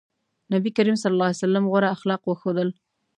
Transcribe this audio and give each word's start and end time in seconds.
نبي 0.53 0.69
کريم 0.77 0.95
ص 1.01 1.03
غوره 1.71 1.87
اخلاق 1.95 2.21
وښودل. 2.25 2.69